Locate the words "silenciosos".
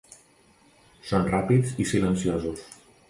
1.93-2.65